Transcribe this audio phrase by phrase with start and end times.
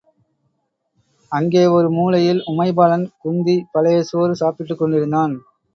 [1.31, 5.35] அங்கே ஒரு மூலையில் உமைபாலன் குந்தி பழைய சோறு சாப்பிட்டுக் கொண்டிருந்தான்.